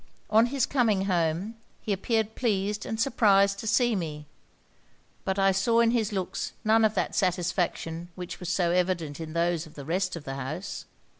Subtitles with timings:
[0.31, 4.25] On his coming home, he appeared pleased and surprised to see me;
[5.25, 9.33] but I saw in his looks none of that satisfaction which was so evident in
[9.33, 10.85] those of the rest of the house.